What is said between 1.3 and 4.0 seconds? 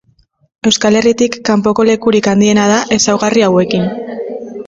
kanpoko lekurik handiena da ezaugarri hauekin.